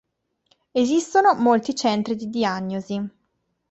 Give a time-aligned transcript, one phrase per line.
[0.71, 3.07] Esistono molti centri di diagnosi.